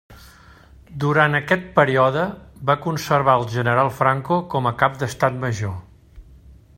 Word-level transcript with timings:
Durant 1.03 1.39
aquest 1.39 1.67
període, 1.75 2.23
va 2.71 2.77
conservar 2.87 3.37
al 3.41 3.47
general 3.57 3.93
Franco 4.01 4.39
com 4.55 4.71
a 4.71 4.75
cap 4.83 5.01
d'Estat 5.05 5.41
Major. 5.45 5.77